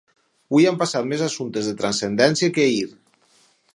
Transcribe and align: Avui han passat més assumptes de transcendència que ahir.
Avui 0.53 0.65
han 0.69 0.79
passat 0.79 1.05
més 1.11 1.21
assumptes 1.25 1.69
de 1.71 1.75
transcendència 1.83 2.51
que 2.57 2.67
ahir. 2.71 2.85